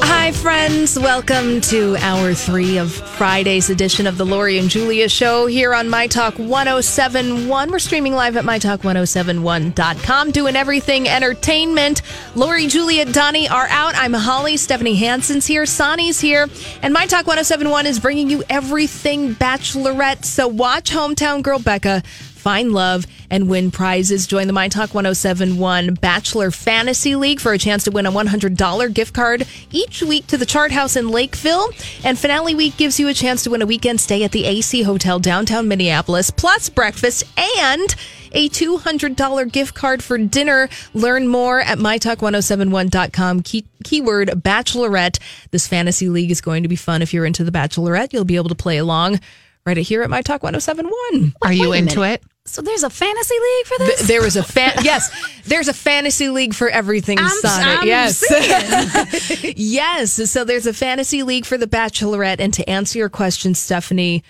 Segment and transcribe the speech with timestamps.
[0.00, 0.98] Hi, friends.
[0.98, 5.88] Welcome to hour three of Friday's edition of the Lori and Julia show here on
[5.88, 7.70] My Talk 1071.
[7.70, 12.02] We're streaming live at MyTalk1071.com, doing everything entertainment.
[12.34, 13.94] Lori, Julia, Donnie are out.
[13.96, 14.56] I'm Holly.
[14.56, 15.64] Stephanie Hansen's here.
[15.64, 16.48] Sonny's here.
[16.82, 20.24] And My Talk 1071 is bringing you everything Bachelorette.
[20.24, 22.02] So watch Hometown Girl Becca
[22.44, 24.26] find love, and win prizes.
[24.26, 28.92] Join the My Talk 1071 Bachelor Fantasy League for a chance to win a $100
[28.92, 31.70] gift card each week to the Chart House in Lakeville.
[32.04, 34.82] And Finale Week gives you a chance to win a weekend stay at the AC
[34.82, 37.24] Hotel downtown Minneapolis, plus breakfast
[37.58, 37.96] and
[38.32, 40.68] a $200 gift card for dinner.
[40.92, 43.42] Learn more at mytalk1071.com.
[43.42, 45.18] Key, keyword Bachelorette.
[45.50, 47.00] This fantasy league is going to be fun.
[47.00, 49.20] If you're into the Bachelorette, you'll be able to play along
[49.64, 51.34] right here at My Talk 1071.
[51.40, 52.22] Are you into it?
[52.46, 53.96] So there's a fantasy league for this?
[54.00, 54.74] Th- there is a fan.
[54.82, 55.10] yes,
[55.46, 57.18] there's a fantasy league for everything.
[57.18, 57.78] I'm- Sonnet.
[57.80, 58.22] I'm yes,
[59.56, 60.12] yes.
[60.30, 62.40] So there's a fantasy league for the Bachelorette.
[62.40, 64.22] And to answer your question, Stephanie,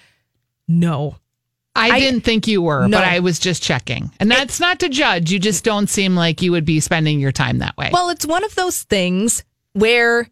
[0.69, 1.17] no.
[1.77, 2.98] I, I- didn't think you were, No.
[2.98, 4.12] but I was just checking.
[4.21, 5.33] And that's not to judge.
[5.33, 7.91] You just don't seem like you would be spending your time that way.
[7.93, 10.28] Well, it's one of those things where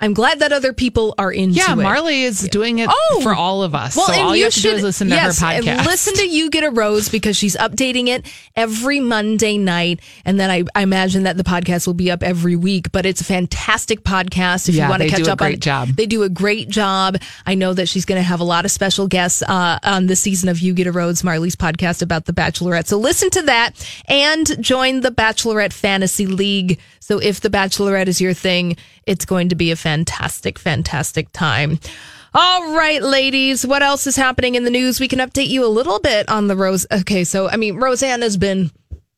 [0.00, 1.76] I'm glad that other people are into yeah, it.
[1.76, 3.20] Yeah, Marley is doing it Oh!
[3.22, 3.96] for all of us.
[3.96, 5.86] Well, so all you, you have to do is listen to yes, her and podcast.
[5.86, 10.00] Listen to You Get a Rose because she's updating it every Monday night.
[10.24, 12.92] And then I, I imagine that the podcast will be up every week.
[12.92, 15.42] But it's a fantastic podcast if Yeah, you want to they catch do a up
[15.42, 15.88] on great job.
[15.88, 17.16] They do a great job.
[17.44, 20.14] I know that she's going to have a lot of special guests uh, on the
[20.14, 22.86] season of You Get a Rose, Marley's podcast about the Bachelorette.
[22.86, 23.72] So listen to that
[24.06, 26.78] and join the Bachelorette Fantasy League.
[27.08, 28.76] So if the Bachelorette is your thing,
[29.06, 31.78] it's going to be a fantastic, fantastic time.
[32.34, 35.00] All right, ladies, what else is happening in the news?
[35.00, 36.86] We can update you a little bit on the Rose.
[36.92, 38.70] Okay, so I mean, Roseanne has been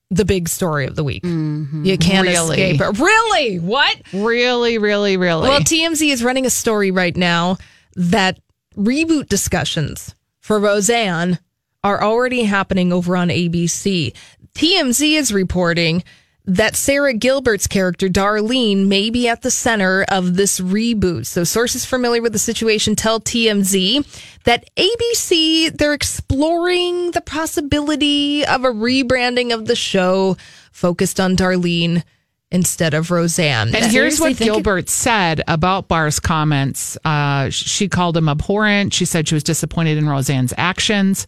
[0.09, 1.25] the big story of the week.
[1.25, 1.85] Mm-hmm.
[1.85, 2.63] You can't Really?
[2.63, 2.93] escape her.
[2.93, 3.59] Really?
[3.59, 4.01] What?
[4.13, 5.49] really, really, really.
[5.49, 7.59] Well, TMZ is running a story right now
[7.97, 8.39] that
[8.77, 11.41] reboot discussions for Roseanne
[11.83, 14.15] are already happening over on ABC.
[14.55, 16.05] TMZ is reporting
[16.47, 21.27] that Sara Gilbert's character, Darlene, may be at the center of this reboot.
[21.27, 24.05] So, sources familiar with the situation tell TMZ
[24.45, 30.37] that ABC, they're exploring the possibility of a rebranding of the show
[30.73, 32.03] focused on Darlene
[32.51, 33.75] instead of Roseanne.
[33.75, 36.99] And here's what think it- Gilbert said about Barr's comments.
[37.05, 38.93] Uh, she called him abhorrent.
[38.93, 41.27] She said she was disappointed in Roseanne's actions.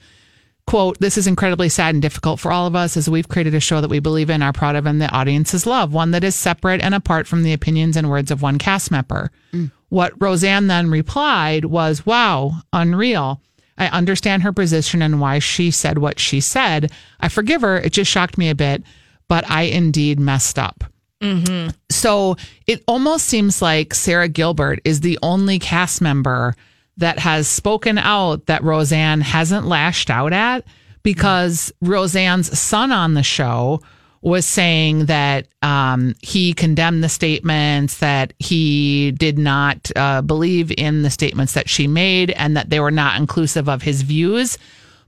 [0.67, 3.61] Quote, this is incredibly sad and difficult for all of us as we've created a
[3.61, 6.35] show that we believe in, are proud of, and the audiences love, one that is
[6.35, 9.31] separate and apart from the opinions and words of one cast member.
[9.53, 9.71] Mm.
[9.89, 13.43] What Roseanne then replied was, wow, unreal.
[13.77, 16.93] I understand her position and why she said what she said.
[17.21, 17.77] I forgive her.
[17.77, 18.85] It just shocked me a bit,
[19.29, 20.85] but I indeed messed up.
[21.21, 21.71] Mm-hmm.
[21.91, 22.37] So
[22.67, 26.55] it almost seems like Sara Gilbert is the only cast member
[26.97, 30.65] that has spoken out that Roseanne hasn't lashed out at
[31.03, 33.83] because Roseanne's son on the show
[34.21, 41.03] was saying that um, he condemned the statements, that he did not uh, believe in
[41.03, 44.59] the statements that she made, and that they were not inclusive of his views.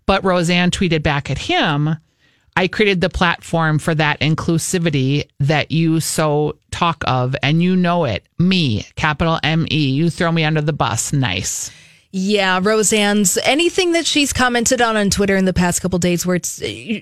[0.06, 1.96] But Roseanne tweeted back at him
[2.56, 8.04] I created the platform for that inclusivity that you so talk of, and you know
[8.04, 8.26] it.
[8.38, 9.90] Me, capital M E.
[9.90, 11.12] You throw me under the bus.
[11.12, 11.72] Nice.
[12.16, 16.36] Yeah, Roseanne's anything that she's commented on on Twitter in the past couple days, where
[16.36, 17.00] it's uh,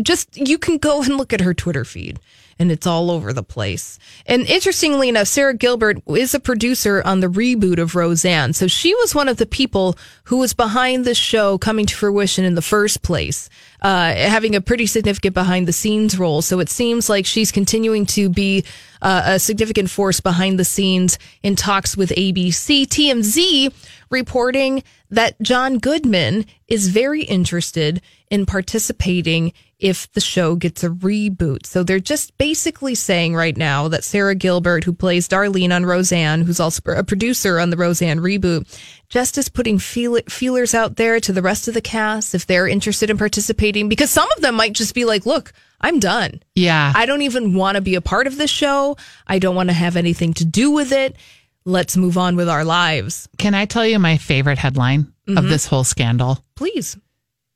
[0.00, 2.20] just you can go and look at her Twitter feed,
[2.58, 3.98] and it's all over the place.
[4.26, 8.52] And interestingly enough, Sara Gilbert is a producer on the reboot of Roseanne.
[8.52, 12.44] So she was one of the people who was behind the show coming to fruition
[12.44, 13.48] in the first place,
[13.82, 16.42] uh, having a pretty significant behind the scenes role.
[16.42, 18.64] So it seems like she's continuing to be
[19.00, 22.86] uh, a significant force behind the scenes in talks with ABC.
[22.86, 23.72] TMZ
[24.10, 31.64] reporting that John Goodman is very interested in participating if the show gets a reboot.
[31.64, 36.42] So they're just basically saying right now that Sara Gilbert, who plays Darlene on Roseanne,
[36.42, 38.66] who's also a producer on the Roseanne reboot,
[39.08, 42.66] just is putting feel- feelers out there to the rest of the cast if they're
[42.66, 46.42] interested in participating, because some of them might just be like, look, I'm done.
[46.56, 46.92] Yeah.
[46.94, 48.96] I don't even want to be a part of this show.
[49.28, 51.16] I don't want to have anything to do with it.
[51.64, 53.28] Let's move on with our lives.
[53.38, 55.48] Can I tell you my favorite headline of mm-hmm.
[55.48, 56.44] this whole scandal?
[56.56, 56.96] Please.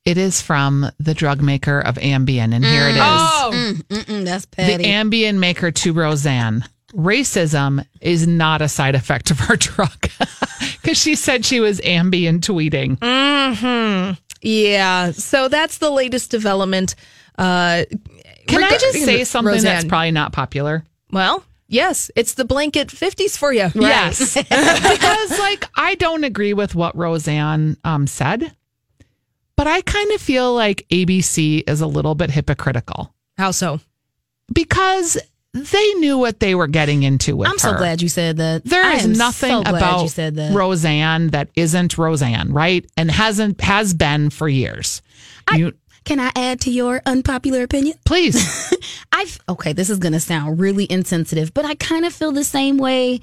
[0.04, 3.02] It is from the drug maker of Ambien, and here it is.
[3.02, 3.50] Oh,
[3.90, 4.62] Mm, that's the.
[4.84, 6.64] Ambien maker to Roseanne.
[6.92, 9.96] Racism is not a side effect of our drug
[10.82, 12.98] because she said she was Ambien tweeting.
[12.98, 14.14] Mm-hmm.
[14.42, 15.10] yeah.
[15.12, 16.94] So that's the latest development.
[17.38, 17.84] Uh,
[18.46, 20.84] Can I just say something that's probably not popular?
[21.10, 23.70] Well, yes, it's the blanket 50s for you.
[23.74, 24.34] Yes.
[24.36, 28.54] because, like, I don't agree with what Roseanne um, said,
[29.62, 33.78] but I kind of feel like ABC is a little bit hypocritical How so?
[34.52, 35.16] because
[35.54, 37.78] they knew what they were getting into with I'm so her.
[37.78, 38.64] glad you said that.
[38.64, 40.52] There I is am nothing so glad about you said that.
[40.52, 42.84] Roseanne that isn't Roseanne, right?
[42.96, 45.00] And hasn't has been for years.
[45.54, 45.74] you
[46.04, 47.98] Can I add to your unpopular opinion?
[48.04, 48.34] please.
[49.12, 52.78] I've okay, this is gonna sound really insensitive, but I kind of feel the same
[52.78, 53.20] way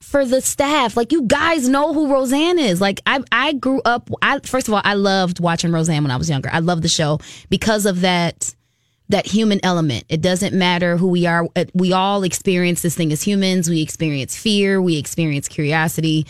[0.00, 0.96] for the staff.
[0.96, 2.80] Like you guys know who Roseanne is.
[2.80, 6.16] Like I I grew up I first of all, I loved watching Roseanne when I
[6.16, 6.50] was younger.
[6.52, 8.54] I loved the show because of that
[9.08, 10.04] that human element.
[10.08, 11.46] It doesn't matter who we are.
[11.74, 13.68] We all experience this thing as humans.
[13.68, 16.26] We experience fear, we experience curiosity.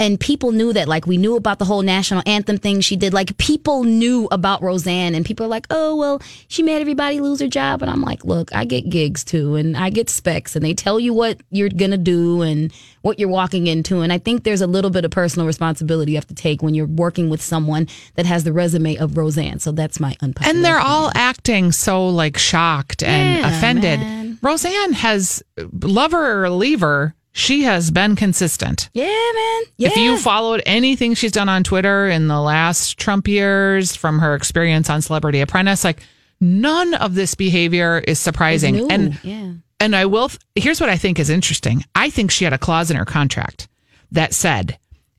[0.00, 3.12] And people knew that, like, we knew about the whole national anthem thing she did.
[3.12, 7.40] Like, people knew about Roseanne, and people are like, oh, well, she made everybody lose
[7.40, 7.82] their job.
[7.82, 11.00] And I'm like, look, I get gigs too, and I get specs, and they tell
[11.00, 12.72] you what you're to do and
[13.02, 14.00] what you're walking into.
[14.00, 16.74] And I think there's a little bit of personal responsibility you have to take when
[16.74, 19.58] you're working with someone that has the resume of Roseanne.
[19.58, 20.54] So that's my unpopular.
[20.54, 20.92] and they're opinion.
[20.96, 23.98] all acting so like shocked and Yeah, offended.
[24.00, 24.38] man.
[24.42, 25.42] Roseanne has
[25.82, 28.90] love her or leave her, she has been consistent.
[28.92, 29.62] Yeah, man.
[29.76, 29.88] Yeah.
[29.88, 34.34] If you followed anything she's done on Twitter in the last Trump years from her
[34.34, 36.02] experience on Celebrity Apprentice, like
[36.40, 38.76] none of this behavior is surprising.
[38.76, 38.88] New.
[38.88, 39.52] And yeah.
[39.80, 41.84] and I will here's what I think is interesting.
[41.94, 43.68] I think she had a clause in her contract
[44.12, 44.78] that said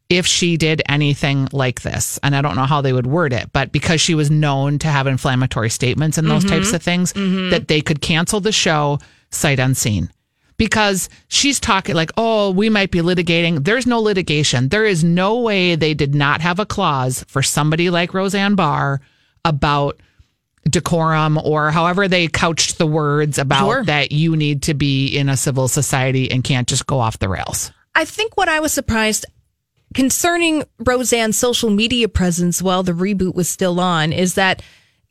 [0.09, 3.51] if she did anything like this, and I don't know how they would word it,
[3.53, 6.55] but because she was known to have inflammatory statements and those mm-hmm.
[6.55, 7.51] types of things, mm-hmm.
[7.51, 8.97] that they could cancel the show
[9.29, 10.09] sight unseen.
[10.59, 13.63] Because she's talking like, oh, we might be litigating.
[13.63, 14.69] There's no litigation.
[14.69, 19.01] There is no way they did not have a clause for somebody like Roseanne Barr
[19.43, 19.99] about
[20.69, 23.85] decorum or however they couched the words about Sure.
[23.85, 27.29] that you need to be in a civil society and can't just go off the
[27.29, 27.71] rails.
[27.95, 29.25] I think what I was surprised
[29.95, 34.61] concerning Roseanne's social media presence while the reboot was still on is that,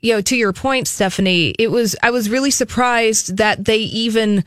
[0.00, 4.44] you know, to your point, Stephanie, it was, I was really surprised that they even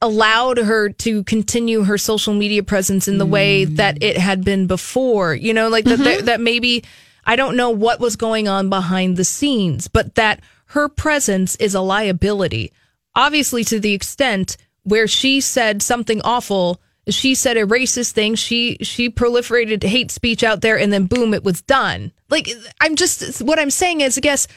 [0.00, 3.76] allowed her to continue her social media presence in the way mm.
[3.76, 5.34] that it had been before.
[5.34, 6.84] You know, like that, that, that maybe,
[7.24, 11.74] I don't know what was going on behind the scenes, but that her presence is
[11.74, 12.72] a liability.
[13.14, 18.78] Obviously, to the extent where she said something awful, she said a racist thing, she
[18.80, 22.12] she proliferated hate speech out there, and then boom, it was done.
[22.30, 22.48] Like
[22.80, 24.48] I'm just what I'm saying is, I guess,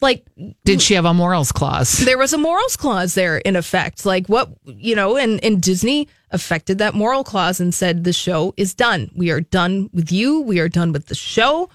[0.00, 0.26] like
[0.64, 1.98] Did she have a morals clause?
[1.98, 4.06] there was a morals clause there in effect.
[4.06, 8.54] Like what you know, and and Disney affected that moral clause and said the show
[8.56, 9.10] is done.
[9.14, 10.40] We are done with you.
[10.40, 11.68] We are done with the show.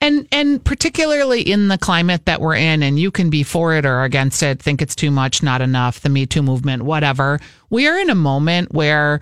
[0.00, 3.84] And and particularly in the climate that we're in, and you can be for it
[3.84, 7.40] or against it, think it's too much, not enough, the Me Too movement, whatever.
[7.68, 9.18] We are in a moment where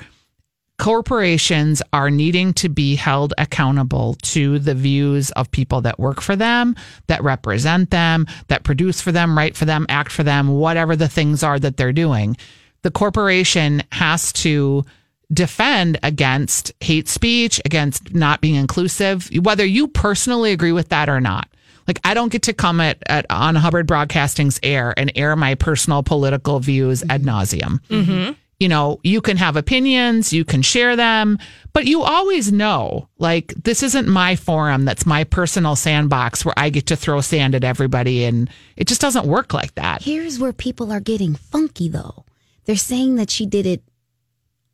[0.78, 6.36] corporations are needing to be held accountable to the views of people that work for
[6.36, 10.94] them, that represent them, that produce for them, write for them, act for them, whatever
[10.94, 12.36] the things are that they're doing.
[12.82, 14.84] The corporation has to
[15.32, 21.20] defend against hate speech, against not being inclusive, whether you personally agree with that or
[21.20, 21.48] not.
[21.88, 25.54] Like I don't get to come at, at on Hubbard Broadcasting's air and air my
[25.54, 27.80] personal political views ad nauseum.
[27.88, 28.32] Mm-hmm.
[28.58, 31.38] You know, you can have opinions, you can share them,
[31.74, 34.84] but you always know, like, this isn't my forum.
[34.86, 38.24] That's my personal sandbox where I get to throw sand at everybody.
[38.24, 40.02] And it just doesn't work like that.
[40.02, 42.24] Here's where people are getting funky, though.
[42.64, 43.82] They're saying that she did it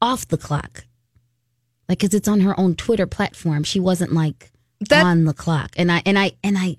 [0.01, 0.85] off the clock,
[1.89, 3.65] like because it's on her own Twitter platform.
[3.65, 4.51] She wasn't like
[4.89, 6.77] That- on the clock, and I and I and I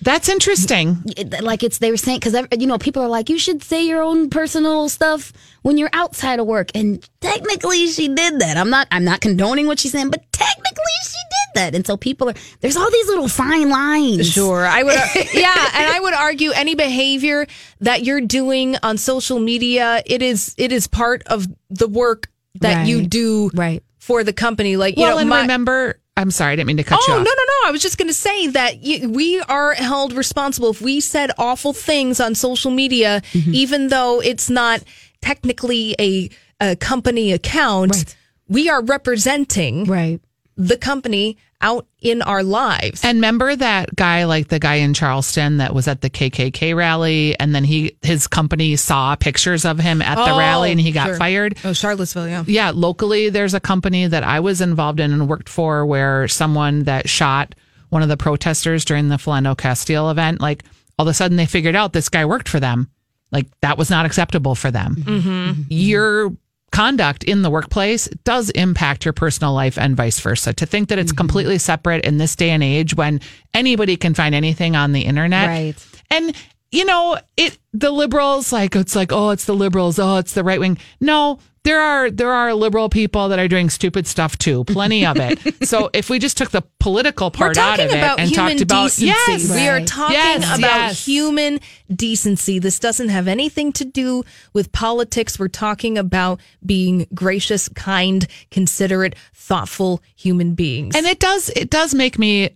[0.00, 1.02] That's interesting.
[1.40, 4.00] like it's they were saying because you know people are like you should say your
[4.02, 8.56] own personal stuff when you're outside of work, and technically she did that.
[8.56, 11.96] I'm not I'm not condoning what she's saying, but technically she did that, and so
[11.96, 14.30] people are there's all these little fine lines.
[14.30, 14.96] Sure, I would.
[14.96, 17.46] Uh, yeah, and I would argue any behavior
[17.80, 22.86] that you're doing on social media, it is it is part of the work that
[22.86, 23.82] you do Right.
[23.98, 24.76] for the company.
[24.76, 27.04] Like you Well, know, and my- remember, I'm sorry, I didn't mean to cut Oh
[27.08, 27.20] you off.
[27.20, 27.68] Oh, no no no!
[27.68, 31.30] I was just going to say that you, we are held responsible if we said
[31.38, 33.54] awful things on social media, Mm-hmm.
[33.54, 34.82] even though it's not
[35.22, 36.28] technically a,
[36.60, 37.92] a company account.
[37.96, 38.16] Right.
[38.48, 40.20] We are representing Right.
[40.56, 43.04] the company out in our lives.
[43.04, 47.38] And remember that guy, like the guy in Charleston that was at the KKK rally,
[47.38, 50.92] and then he his company saw pictures of him at the Oh, rally, and he
[50.92, 51.18] got oh, sure.
[51.18, 51.58] fired.
[51.64, 52.44] oh, Charlottesville, yeah.
[52.46, 56.84] Yeah, locally, there's a company that I was involved in and worked for where someone
[56.84, 57.54] that shot
[57.88, 60.62] one of the protesters during the Philando Castile event, like
[60.98, 62.90] all of a sudden they figured out this guy worked for them.
[63.32, 64.94] Like that was not acceptable for them.
[64.96, 65.62] Mm-hmm.
[65.70, 66.32] Your
[66.70, 70.52] conduct in the workplace does impact your personal life and vice versa.
[70.52, 71.18] To think that it's mm-hmm.
[71.18, 73.20] completely separate in this day and age when
[73.54, 75.48] anybody can find anything on the internet.
[75.48, 76.02] Right.
[76.10, 76.34] And
[76.70, 80.44] you know, it the liberals like it's like, oh, it's the liberals, oh, it's the
[80.44, 80.78] right wing.
[81.00, 85.16] No, there are there are liberal people that are doing stupid stuff too, plenty of
[85.18, 85.38] it.
[85.68, 89.06] so if we just took the political part out of it and talked about decency.
[89.06, 91.04] yes, We are talking Yes, about yes.
[91.06, 91.60] human
[91.94, 92.58] decency.
[92.58, 95.38] This doesn't have anything to do with politics.
[95.38, 100.94] We're talking about being gracious, kind, considerate, thoughtful human beings.
[100.94, 102.50] And it does it does make me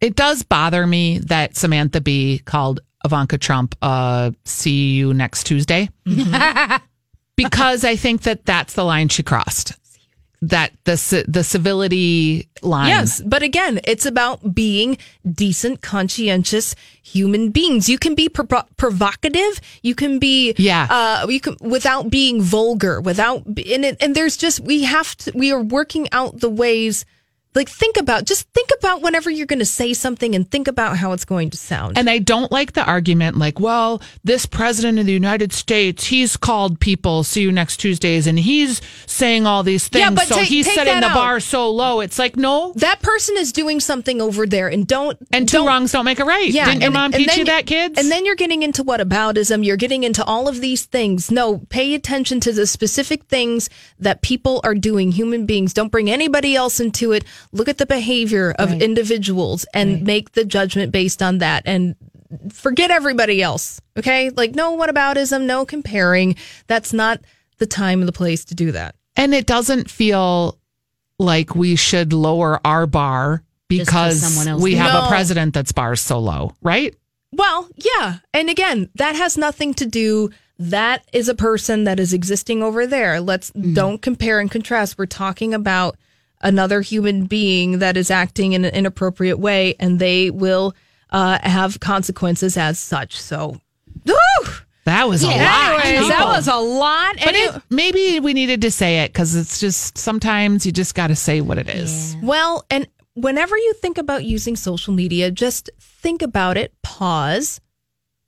[0.00, 5.88] it does bother me that Samantha Bee called Ivanka Trump uh see you next Tuesday.
[7.36, 9.72] because I think that that's the line she crossed.
[10.42, 12.88] That the the civility line.
[12.88, 17.88] Yes, but again, it's about being decent, conscientious human beings.
[17.88, 19.60] You can be provo- provocative.
[19.82, 20.86] You can be, Yeah.
[20.90, 23.00] uh, you can without being vulgar.
[23.00, 25.32] Without and it, and there's just we have to.
[25.34, 27.06] We are working out the ways.
[27.56, 30.96] Like think about just think about whenever you're going to say something and think about
[30.98, 31.96] how it's going to sound.
[31.98, 36.36] And I don't like the argument like, well, this president of the United States, he's
[36.36, 40.00] called people see you next Tuesdays and he's saying all these things.
[40.02, 41.14] Yeah, but so take- he's take setting the out.
[41.14, 42.00] bar so low.
[42.00, 42.72] It's like, no.
[42.76, 46.20] that person is doing something over there, and don't And 2 don't- wrongs don't make
[46.20, 46.48] a right.
[46.50, 47.98] Yeah, Didn't your and- mom and teach then you that, kids?
[47.98, 49.64] And then you're getting into what aboutism.
[49.64, 51.30] You're getting into all of these things.
[51.30, 55.12] No, pay attention to the specific things that people are doing.
[55.12, 57.24] Human beings don't bring anybody else into it.
[57.52, 61.62] Look at the behavior of individuals and make the judgment based on that.
[61.66, 61.96] And
[62.52, 63.80] forget everybody else.
[63.98, 66.36] Okay, like no what aboutism, no comparing.
[66.66, 67.20] That's not
[67.58, 68.94] the time and the place to do that.
[69.16, 70.58] And it doesn't feel
[71.18, 74.78] like we should lower our bar 'cause because someone else we did.
[74.78, 75.04] have No.
[75.06, 76.94] a president that's bars so low, right?
[77.32, 78.16] Well, yeah.
[78.34, 82.86] And again, that has nothing to do that is a person that is existing over
[82.86, 83.20] there.
[83.20, 83.74] Let's mm-hmm.
[83.74, 84.96] don't compare and contrast.
[84.98, 85.96] We're talking about
[86.46, 90.74] another human being that is acting in an inappropriate way and they will
[91.10, 93.20] uh, have consequences as such.
[93.20, 93.60] So,
[94.04, 94.14] woo!
[94.84, 95.84] That was a lot.
[95.84, 97.16] Anyways, that was a lot.
[97.16, 100.70] But And it- it, maybe we needed to say it because it's just sometimes you
[100.72, 102.16] just got to say what it is.
[102.22, 107.60] Well, and whenever you think about using social media, just think about it, pause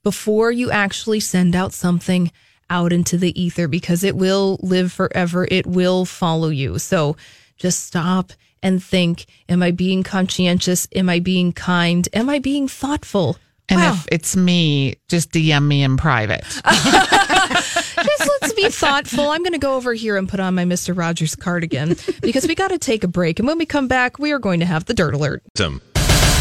[0.03, 2.31] before you actually send out something
[2.69, 5.47] out into the ether because it will live forever.
[5.49, 6.77] It will follow you.
[6.77, 7.15] So
[7.59, 10.87] just stop and think Am I being conscientious?
[10.93, 12.07] Am I being kind?
[12.13, 13.37] Am I being thoughtful?
[13.67, 13.93] And wow.
[13.93, 16.43] if it's me, just DM me in private.
[16.71, 19.29] just let's be thoughtful.
[19.29, 20.97] I'm going to go over here and put on my Mr.
[20.97, 23.39] Rogers cardigan because we got to take a break.
[23.39, 25.43] And when we come back, we are going to have the dirt alert.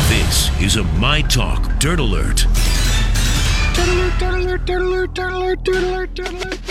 [0.09, 2.47] This is a My Talk Dirt Alert.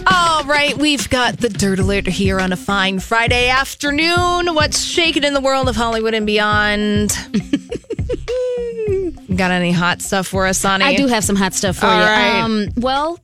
[0.10, 4.54] All right, we've got the Dirt Alert here on a fine Friday afternoon.
[4.56, 7.10] What's shaking in the world of Hollywood and beyond?
[9.36, 10.86] got any hot stuff for us, Sonny?
[10.86, 12.04] I do have some hot stuff for All you.
[12.06, 12.40] right.
[12.42, 13.20] Um, well,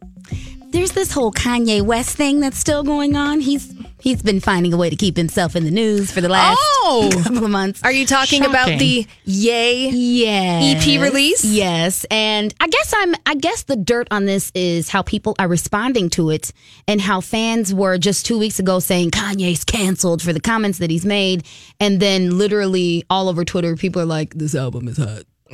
[0.70, 3.40] there's this whole Kanye West thing that's still going on.
[3.42, 3.73] He's
[4.04, 7.10] He's been finding a way to keep himself in the news for the last Oh!
[7.24, 7.82] couple of months.
[7.84, 10.86] Are you talking about the Yay Yes.
[10.86, 11.46] EP release?
[11.46, 12.06] Yes.
[12.12, 16.10] And I guess I'm I guess the dirt on this is how people are responding
[16.12, 16.52] to it
[16.86, 20.90] and how fans were just 2 weeks ago saying Kanye's canceled for the comments that
[20.90, 21.46] he's made
[21.80, 25.24] and then literally all over Twitter people are like this album is hot.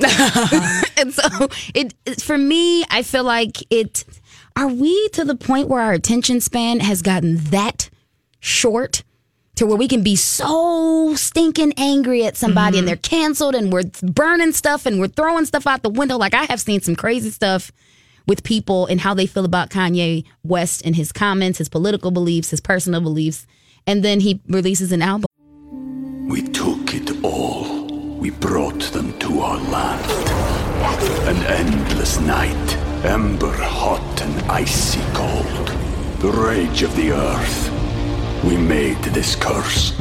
[0.98, 1.22] and so
[1.74, 4.04] it it- for me I feel like it
[4.56, 7.89] are we to the point where our attention span has gotten that
[8.40, 9.02] short
[9.60, 12.86] to where we can be so stinking angry at somebody and mm-hmm.
[12.86, 16.16] they're canceled and we're burning stuff and we're throwing stuff out the window.
[16.16, 17.70] Like I have seen some crazy stuff
[18.26, 22.50] with people and how they feel about Kanye West and his comments, his political beliefs,
[22.50, 23.46] his personal beliefs.
[23.86, 25.26] And then he releases an album.
[26.26, 27.86] We took it all.
[28.18, 30.10] We brought them to our land.
[31.28, 35.68] An endless night, ember hot and icy cold.
[36.20, 37.79] The rage of the earth.
[38.44, 39.92] We made this curse.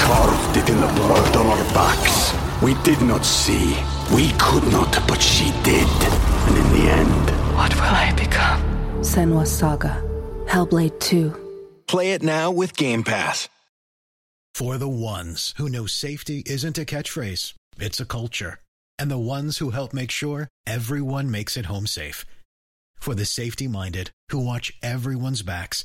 [0.00, 2.34] Carved it in the blood on our backs.
[2.62, 3.76] We did not see.
[4.14, 5.88] We could not, but she did.
[6.48, 8.60] And in the end, What will I become?
[9.02, 10.02] Senua's Saga.
[10.46, 11.84] Hellblade 2.
[11.86, 13.48] Play it now with Game Pass.
[14.54, 18.58] For the ones who know safety isn't a catchphrase, it's a culture.
[18.98, 22.26] And the ones who help make sure everyone makes it home safe.
[22.98, 25.84] For the safety minded who watch everyone's backs,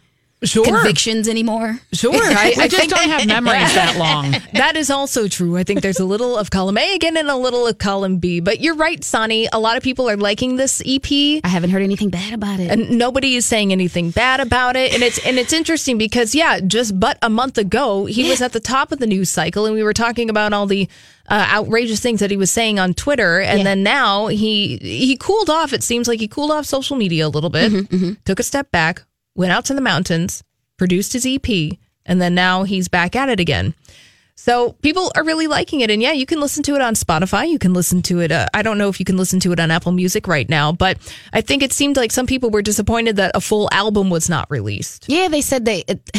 [0.43, 0.65] Sure.
[0.65, 1.79] convictions anymore?
[1.93, 2.13] Sure.
[2.15, 4.31] I, I just don't have memories that long.
[4.53, 5.55] That is also true.
[5.55, 8.39] I think there's a little of column A again and a little of column B.
[8.39, 9.47] But you're right, Sonny.
[9.53, 11.05] A lot of people are liking this EP.
[11.43, 12.71] I haven't heard anything bad about it.
[12.71, 16.59] and nobody is saying anything bad about it and it's and it's interesting because yeah
[16.59, 19.75] just but a month ago he was at the top of the news cycle and
[19.75, 20.87] we were talking about all the
[21.29, 23.63] uh, outrageous things that he was saying on twitter and Yeah.
[23.63, 27.29] then now he he cooled off it seems like he cooled off social media a
[27.29, 29.03] little bit Mm-hmm, took a step back
[29.35, 30.43] went out to the mountains
[30.77, 31.47] produced his ep
[32.05, 33.73] and then now he's back at it again
[34.41, 37.47] so people are really liking it, and yeah, you can listen to it on Spotify.
[37.47, 38.31] You can listen to it.
[38.31, 40.71] Uh, I don't know if you can listen to it on Apple Music right now,
[40.71, 40.97] but
[41.31, 44.49] I think it seemed like some people were disappointed that a full album was not
[44.49, 45.05] released.
[45.07, 45.83] Yeah, they said they.
[45.87, 46.09] It,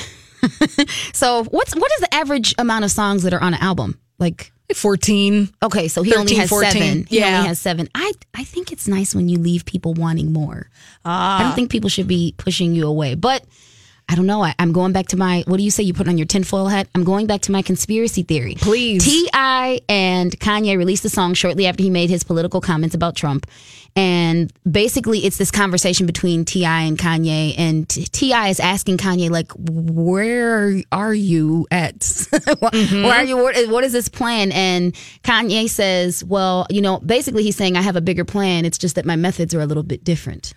[1.13, 3.99] so what's what is the average amount of songs that are on an album?
[4.21, 5.51] Like Like fourteen.
[5.63, 6.73] okay, so he 13, only has 14.
[6.73, 7.07] seven.
[7.11, 7.37] He Yeah.
[7.37, 7.89] only has seven.
[7.95, 10.71] I I think it's nice when you leave people wanting more.
[11.05, 11.41] Ah.
[11.41, 13.45] I don't think people should be pushing you away, but.
[14.09, 14.43] I don't know.
[14.43, 15.43] I, I'm going back to my.
[15.47, 15.83] What do you say?
[15.83, 16.89] You put on your tinfoil hat.
[16.95, 18.57] I'm going back to my conspiracy theory.
[18.57, 19.05] Please.
[19.05, 19.81] T.I.
[19.89, 23.47] and Kanye released the song shortly after he made his political comments about Trump,
[23.97, 26.83] and basically it's this conversation between T.I.
[26.83, 28.49] and Kanye, and T.I.
[28.49, 31.93] is asking Kanye like, "Where are you at?
[32.31, 33.05] Where mm-hmm.
[33.07, 33.37] are you?
[33.37, 37.83] What, what is this plan?" And Kanye says, "Well, you know, basically he's saying I
[37.83, 38.65] have a bigger plan.
[38.65, 40.53] It's just that my methods are a little bit different."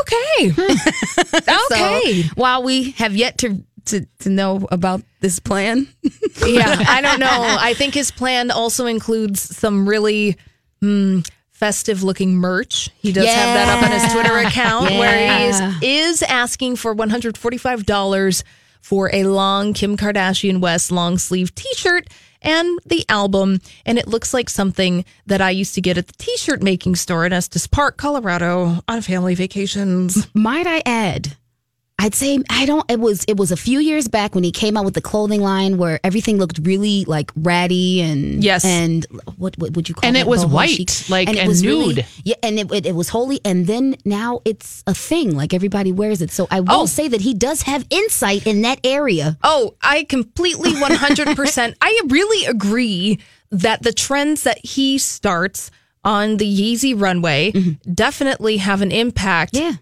[0.00, 0.52] Okay.
[1.34, 2.22] okay.
[2.22, 5.86] So, while we have yet to to, to know about this plan,
[6.46, 7.28] yeah, I don't know.
[7.30, 10.36] I think his plan also includes some really
[10.80, 11.20] hmm,
[11.52, 12.90] festive looking merch.
[12.98, 16.94] He does have that up on his Twitter account where he is, is asking for
[16.94, 18.42] $145
[18.82, 22.08] for a long Kim Kardashian West long sleeve t shirt
[22.42, 23.60] and the album.
[23.84, 26.96] And it looks like something that I used to get at the t shirt making
[26.96, 30.28] store in Estes Park, Colorado on family vacations.
[30.34, 31.36] might I add,
[31.98, 32.88] I'd say I don't.
[32.90, 35.40] It was it was a few years back when he came out with the clothing
[35.40, 38.66] line where everything looked really like ratty and Yes.
[38.66, 39.06] and
[39.38, 40.20] what, what would you call And that?
[40.20, 41.08] it was Boho white, chic?
[41.08, 42.06] like, it and was really- nude.
[42.22, 43.40] yeah, and it, it it was holy.
[43.46, 45.34] And then now it's a thing.
[45.34, 46.30] Like everybody wears it.
[46.30, 46.86] So I will Oh.
[46.86, 49.38] say that he does have insight in that area.
[49.42, 51.74] Oh, I completely 100%.
[51.80, 53.18] I really agree
[53.50, 55.70] that the trends that he starts
[56.04, 57.92] on the Yeezy runway mm-hmm.
[57.94, 59.72] definitely have an impact Yeah.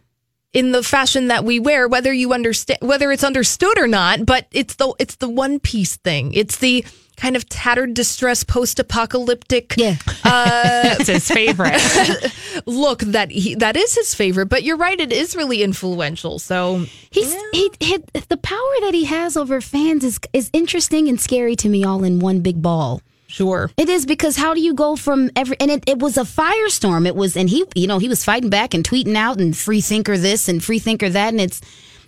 [0.55, 4.47] In the fashion that we wear whether you understand whether it's understood or not, but
[4.53, 6.33] it's the it's the one piece thing.
[6.33, 6.85] It's the
[7.17, 9.97] kind of tattered distress post-apocalyptic Yeah.
[10.25, 11.81] Uh, it's his favorite.
[12.67, 16.39] look that he that is his favorite, but you're right it is really influential.
[16.39, 21.21] So He's he, he the power that he has over fans is is interesting and
[21.21, 23.03] scary to me all in one big ball.
[23.35, 23.71] Sure.
[23.77, 27.07] It is because how do you go from every and it, it was a firestorm.
[27.07, 29.81] It was and he you know he was fighting back and tweeting out and free
[29.81, 31.61] thinker this and free thinker that and it's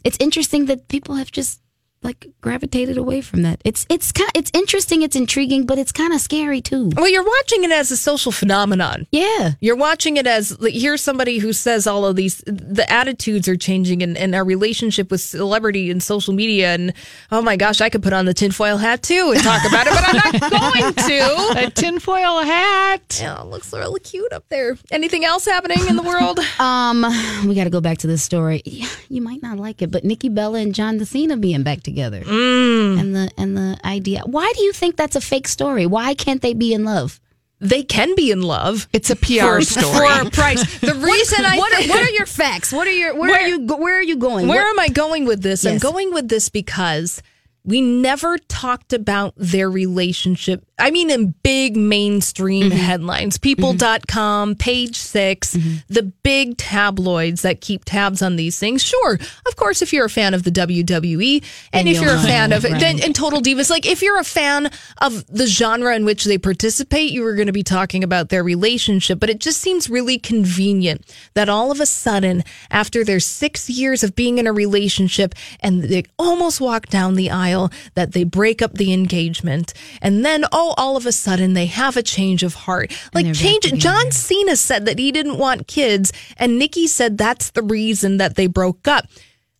[0.04, 1.60] it's interesting that people have just
[2.02, 3.61] like gravitated away from that.
[3.64, 6.90] It's it's kind it's interesting, it's intriguing, but it's kind of scary too.
[6.94, 9.06] Well, you're watching it as a social phenomenon.
[9.11, 9.52] Yeah.
[9.61, 13.56] You're watching it as like, here's somebody who says all of these, the attitudes are
[13.56, 16.74] changing and, and our relationship with celebrity and social media.
[16.74, 16.92] And
[17.32, 19.92] oh my gosh, I could put on the tinfoil hat too and talk about it,
[19.92, 21.66] but I'm not going to.
[21.66, 23.18] A tinfoil hat.
[23.20, 24.76] Yeah, it looks really cute up there.
[24.90, 26.38] Anything else happening in the world?
[26.59, 27.02] Um,
[27.46, 28.62] we got to go back to this story.
[28.64, 32.20] Yeah, You might not like it, but Nikki Bella and John Cena being back together,
[32.20, 33.01] Mm.
[33.01, 34.20] and the and the idea.
[34.37, 35.87] Why do you think that's a fake story?
[35.87, 37.18] Why can't they be in love?
[37.59, 38.87] they can be in love.
[38.92, 39.96] It's a PR story.
[39.96, 40.62] For a price.
[40.81, 42.68] The reason I what, think- are, what are your facts?
[42.70, 44.44] What are your where, Where- are you where are you going?
[44.46, 45.64] Where What- am I going with this?
[45.64, 47.22] I'm going with this because
[47.66, 50.64] we never talked about their relationship.
[50.79, 52.79] I mean, in big mainstream Mm-hmm.
[52.79, 55.57] headlines, people.com, page 6
[55.88, 58.83] the big tabloids that keep tabs on these things.
[58.83, 62.16] Sure, of course, if you're a fan of the WWE and, And if you're a
[62.16, 62.79] know, fan of right.
[62.81, 66.38] then and Total Divas, like if you're a fan of the genre in which they
[66.38, 69.18] participate, you are going to be talking about their relationship.
[69.20, 74.02] But it just seems really convenient that all of a sudden, after their six years
[74.05, 77.55] of being in a relationship and they almost walk down the aisle,
[77.94, 79.72] that they break up the engagement.
[80.00, 82.92] And then, oh, all of a sudden they have a change of heart.
[83.14, 83.72] Like change.
[83.74, 88.36] John Cena said that he didn't want kids, and Nikki said that's the reason that
[88.36, 89.06] they broke up.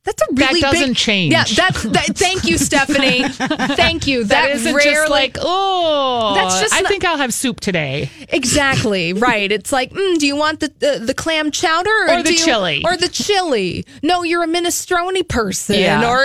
[0.07, 1.33] That's a That really doesn't big, change.
[1.33, 3.25] Yeah, that's that, thank you, Stephanie.
[3.77, 4.25] thank you.
[4.25, 7.61] That That, isn't rarely, just like, oh, That's just I not- think I'll have soup
[7.61, 8.09] today.
[8.31, 9.51] exactly right.
[9.53, 12.39] It's like, mm, do you want the, the the clam chowder or, Or the you-
[12.39, 12.83] chili.
[12.85, 13.85] or the chili?
[14.03, 15.77] No, you're a minestrone person.
[15.81, 16.09] Yeah.
[16.09, 16.25] Or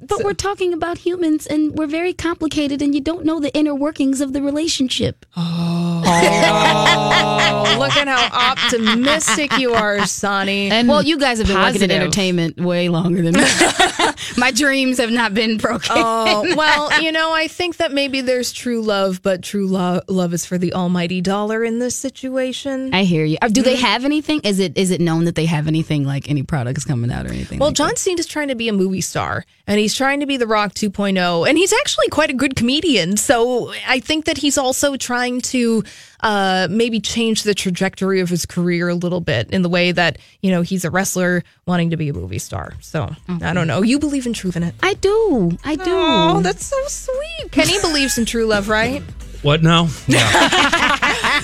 [0.00, 3.74] But we're talking about humans, and we're very complicated, and you don't know the inner
[3.74, 5.26] workings of the relationship.
[5.36, 6.02] oh,
[7.78, 10.70] look at how optimistic you are, Sonny.
[10.70, 13.42] And Well, you guys have been working in entertainment way longer than me.
[14.38, 15.90] My dreams have not been broken.
[15.90, 20.32] Oh, well, you know, I think that maybe there's true love, but true lo- love
[20.34, 22.94] is for the almighty dollar in this situation.
[22.94, 23.38] I hear you.
[23.40, 24.40] Uh, Do they have anything?
[24.42, 27.30] Is it is it known that they have anything like any products coming out or
[27.30, 27.58] anything?
[27.58, 30.36] Well, like John is trying to be a movie star, and he's trying to be
[30.36, 33.16] The Rock 2.0, and he's actually quite a good comedian.
[33.16, 35.82] So I think that he's also trying to
[36.20, 40.18] uh, maybe change the trajectory of his career a little bit in the way that
[40.42, 42.74] you know he's a wrestler wanting to be a movie star.
[42.80, 43.82] So I don't know.
[43.82, 44.74] You believe in truth in it?
[44.82, 45.56] I do.
[45.64, 45.84] I do.
[45.86, 47.52] Oh, that's so sweet.
[47.52, 49.02] Kenny believes in true love, right?
[49.42, 49.88] What now?
[50.08, 50.26] Yeah.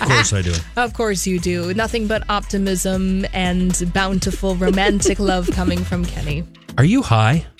[0.00, 0.54] of course I do.
[0.76, 1.72] Of course you do.
[1.74, 6.44] Nothing but optimism and bountiful romantic love coming from Kenny.
[6.78, 7.44] Are you high?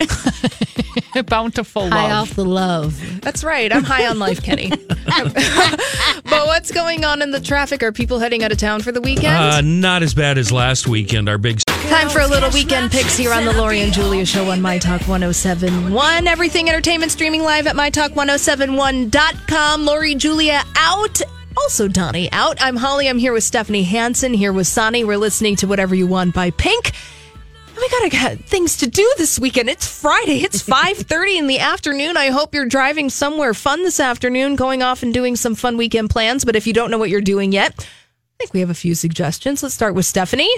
[1.27, 2.31] Bountiful High love.
[2.31, 3.21] off the love.
[3.21, 3.71] That's right.
[3.73, 4.71] I'm high on life, Kenny.
[5.05, 7.83] but what's going on in the traffic?
[7.83, 9.37] Are people heading out of town for the weekend?
[9.37, 11.29] Uh, not as bad as last weekend.
[11.29, 14.49] Our big Time for a little weekend picks here on the Lori and Julia Show
[14.51, 16.27] on My Talk 1071.
[16.27, 19.85] Everything entertainment streaming live at MyTalk1071.com.
[19.85, 21.21] Lori Julia out.
[21.59, 22.57] Also, Donnie out.
[22.63, 23.09] I'm Holly.
[23.09, 24.33] I'm here with Stephanie Hansen.
[24.33, 25.05] Here with Sonny.
[25.05, 26.93] We're listening to Whatever You Want by Pink.
[27.83, 29.69] We gotta got things to do this weekend.
[29.69, 30.45] It's Friday.
[30.45, 32.17] It's five thirty in the afternoon.
[32.17, 36.09] I hope you're driving somewhere fun this afternoon, going off and doing some fun weekend
[36.09, 36.45] plans.
[36.45, 38.95] But if you don't know what you're doing yet, I think we have a few
[38.95, 39.65] suggestions.
[39.65, 40.49] Let's start with Stephanie.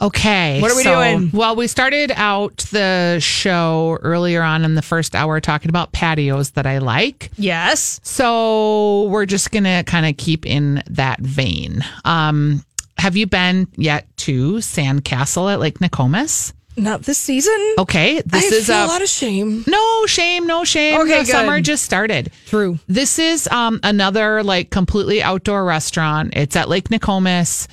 [0.00, 0.60] Okay.
[0.60, 1.30] What are we so- doing?
[1.32, 6.50] Well, we started out the show earlier on in the first hour talking about patios
[6.52, 7.32] that I like.
[7.38, 8.00] Yes.
[8.04, 11.84] So we're just going to kind of keep in that vein.
[12.04, 12.64] Um,
[13.00, 16.52] have you been yet to Sandcastle at Lake Nokomis?
[16.76, 17.74] Not this season.
[17.78, 18.20] Okay.
[18.24, 19.64] This I is feel a, lot of shame.
[19.66, 21.00] no shame, no shame.
[21.00, 21.26] Okay, the good.
[21.26, 22.30] summer just started.
[22.46, 22.78] True.
[22.88, 26.34] This is um, another like completely outdoor restaurant.
[26.36, 27.66] It's at Lake Nokomis.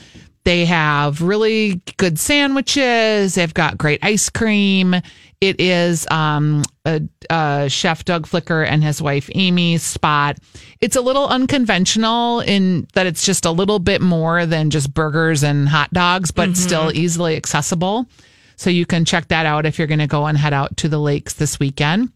[0.46, 3.36] They have really good sandwiches.
[3.36, 4.96] They've got great ice cream.
[5.40, 10.40] It is um, a, a chef Doug Flicker and his wife Amy's spot.
[10.82, 15.44] It's a little unconventional in that it's just a little bit more than just burgers
[15.44, 18.08] and hot dogs, but still easily accessible.
[18.56, 20.90] So you can check that out if you're going to go and head out to
[20.90, 22.12] the lakes this weekend.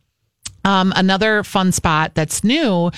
[0.66, 2.92] Um, another fun spot that's new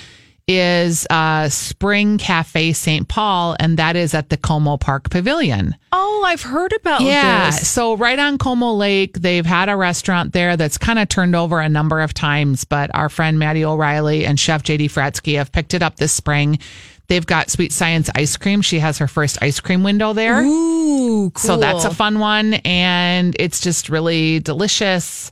[0.47, 3.07] is uh, Spring Cafe St.
[3.07, 5.75] Paul, and that is at the Como Park Pavilion.
[5.91, 7.51] Oh, I've heard about Yeah.
[7.51, 7.67] this.
[7.69, 11.59] So right on Como Lake, they've had a restaurant there that's kind of turned over
[11.59, 15.73] a number of times, but our friend Maddie O'Reilly and Chef JD Fratzke have picked
[15.73, 16.59] it up this spring.
[17.07, 18.61] They've got Sweet Science ice cream.
[18.61, 20.41] She has her first ice cream window there.
[20.41, 21.31] Ooh, cool.
[21.35, 22.55] So that's a fun one.
[22.65, 25.29] And it's just really delicious.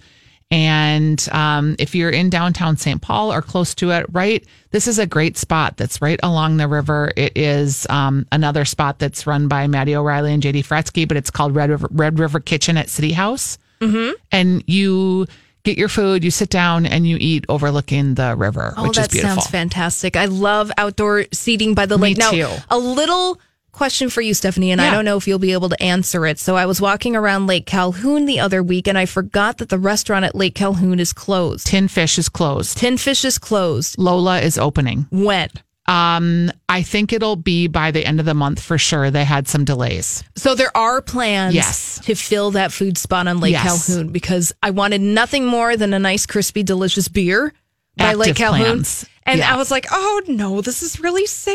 [0.52, 3.02] And um, if you're in downtown St.
[3.02, 6.68] Paul or close to it, right, this is a great spot that's right along the
[6.68, 7.12] river.
[7.16, 11.32] It is um, another spot that's run by Maddie O'Reilly and JD Fratzke, but it's
[11.32, 13.58] called Red River, Red River Kitchen at City House.
[13.80, 14.12] Mm-hmm.
[14.32, 15.26] And you
[15.64, 19.06] get your food, you sit down, and you eat overlooking the river, Oh, which is
[19.06, 19.36] that beautiful.
[19.38, 20.16] sounds fantastic.
[20.18, 22.18] I love outdoor seating by the Me lake.
[22.18, 22.50] Now, too.
[22.70, 23.40] a little
[23.72, 26.40] question for you, Stephanie, and I don't know if you'll be able to answer it.
[26.40, 29.80] So I was walking around Lake Calhoun the other week, and I forgot that the
[29.80, 31.68] restaurant at Lake Calhoun is closed.
[31.68, 32.78] Tin Fish is closed.
[32.78, 33.98] Tin Fish is closed.
[33.98, 35.08] Lola is opening.
[35.12, 35.50] When?
[35.88, 39.12] Um, I think it'll be by the end of the month for sure.
[39.12, 40.24] They had some delays.
[40.38, 42.00] So there are plans Yes.
[42.06, 43.88] to fill that food spot on Lake Yes.
[43.88, 47.52] Calhoun because I wanted nothing more than a nice, crispy, delicious beer
[47.97, 48.65] by Lake Calhoun.
[48.65, 49.06] plans.
[49.25, 49.54] And Yeah.
[49.54, 51.54] I was like, oh no, this is really sad.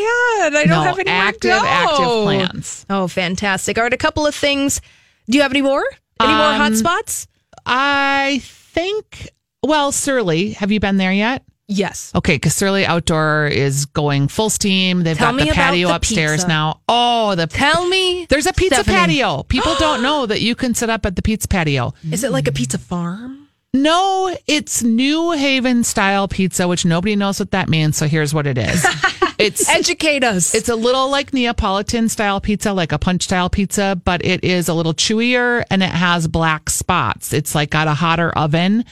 [0.54, 2.86] I don't No, have any active, active plans.
[2.88, 3.76] Oh, fantastic.
[3.78, 4.80] All right, a couple of things.
[5.28, 5.84] Do you have any more?
[6.20, 7.26] Any more hot Um, spots?
[7.66, 9.30] I think,
[9.62, 11.42] well, Surly, have you been there yet?
[11.68, 12.12] Yes.
[12.14, 15.02] Okay, because Surly Outdoor is going full steam.
[15.02, 16.48] They've Tell got the patio the upstairs pizza.
[16.48, 16.80] now.
[16.88, 18.24] Oh, the Tell me.
[18.30, 18.96] there's a pizza Stephanie.
[19.18, 19.42] patio.
[19.42, 21.92] People don't know that you can sit up at the pizza patio.
[22.12, 23.45] Is it like a pizza farm?
[23.82, 27.96] No, it's New Haven style pizza, which nobody knows what that means.
[27.96, 28.84] So here's what it is.
[29.38, 30.54] It's Educate us.
[30.54, 34.70] It's a little like Neapolitan style pizza, like a punch style pizza, but it is
[34.70, 37.34] a little chewier and it has black spots.
[37.34, 38.86] It's like got a hotter oven.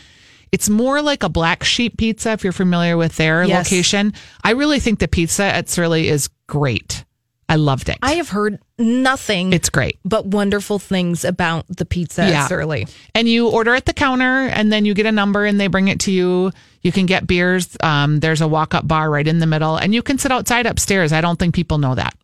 [0.53, 3.64] It's more like a black sheep pizza if you're familiar with their Yes.
[3.73, 4.12] location.
[4.42, 7.07] I really think the pizza at Surly is great.
[7.48, 7.98] I loved it.
[8.02, 9.98] I have heard nothing it's great.
[10.04, 12.46] but wonderful things about the pizza Yeah.
[12.48, 12.87] Surly.
[13.14, 15.88] And you order at the counter and then you get a number and they bring
[15.88, 16.52] it to you.
[16.83, 17.76] You can get beers.
[17.83, 20.66] Um, there's a walk up bar right in the middle and you can sit outside
[20.66, 21.12] upstairs.
[21.12, 22.14] I don't think people know that.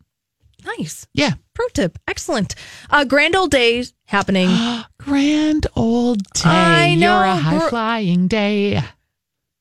[0.77, 1.07] Nice.
[1.13, 1.31] Yeah.
[1.53, 1.97] Pro tip.
[2.07, 2.55] Excellent.
[2.89, 4.49] Uh, Grand Old Days happening.
[4.99, 6.49] Grand old day.
[6.49, 7.15] I know.
[7.17, 8.81] You're a high flying day.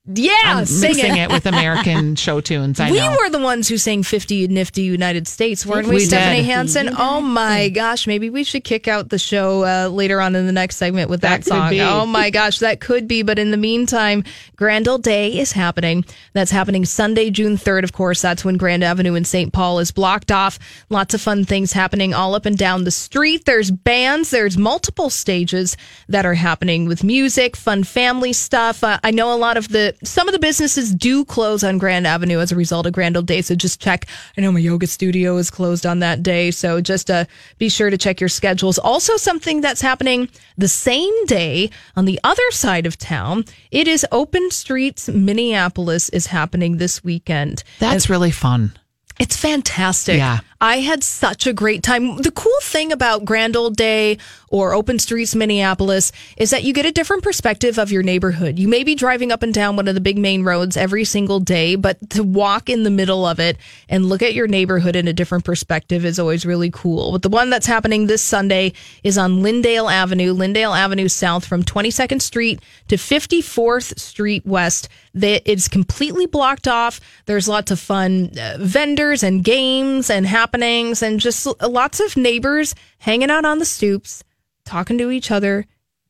[0.07, 2.81] Yeah, I'm sing mixing it with American show tunes.
[2.81, 3.15] I we know.
[3.19, 6.47] were the ones who sang 50 Nifty United States, weren't we, We Stephanie did.
[6.47, 6.91] Hansen?
[6.99, 10.53] Oh my gosh, maybe we should kick out the show uh, later on in the
[10.53, 11.71] next segment with that, That song.
[11.71, 11.81] be.
[11.83, 13.23] Oh my gosh, that could be.
[13.23, 14.25] But in the meantime,
[14.57, 16.05] Grand Old Day is happening.
[16.33, 18.23] That's happening Sunday, June 3rd, of course.
[18.23, 19.53] That's when Grand Avenue in St.
[19.53, 20.59] Paul is blocked off.
[20.89, 23.45] Lots of fun things happening all up and down the street.
[23.45, 25.77] There's bands, there's multiple stages
[26.09, 28.83] that are happening with music, fun family stuff.
[28.83, 32.07] Uh, I know a lot of the, some of the businesses do close on Grand
[32.07, 33.43] Avenue as a result of Grand Old Day.
[33.43, 34.07] So just check.
[34.37, 36.51] I know my yoga studio is closed on that day.
[36.51, 37.25] So just uh,
[37.59, 38.79] be sure to check your schedules.
[38.79, 43.45] Also, something that's happening the same day on the other side of town.
[43.71, 47.63] It is Open Streets Minneapolis is happening this weekend.
[47.79, 48.73] That's really fun.
[49.19, 50.17] It's fantastic.
[50.17, 50.41] Yeah.
[50.63, 52.19] I had such a great time.
[52.19, 54.19] The cool thing about Grand Old Day
[54.51, 58.59] or Open Streets Minneapolis is that you get a different perspective of your neighborhood.
[58.59, 61.41] You may be driving up and down one of the big main roads every single
[61.41, 63.57] day, but to walk in the middle of it
[63.89, 67.13] and look at your neighborhood in a different perspective is always really cool.
[67.13, 71.63] But the one that's happening this Sunday is on Lyndale Avenue, Lyndale Avenue South from
[71.63, 74.89] 22nd Street to 54th Street West.
[75.15, 77.01] It's completely blocked off.
[77.27, 82.75] There's lots of fun uh, vendors and games and happenings and just lots of neighbors
[82.99, 84.25] hanging out on the stoops,
[84.65, 85.65] talking to each other,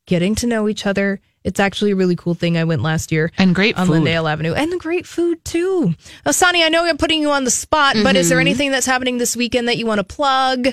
[0.07, 1.19] getting to know each other.
[1.43, 2.57] It's actually a really cool thing.
[2.57, 3.93] I went last year And great on food.
[3.93, 5.93] Lyndale Avenue and great food too.
[6.29, 8.47] Sonny, I know I'm putting you on the spot, but is there Mm-hmm.
[8.47, 10.69] anything that's happening this weekend that you want to plug?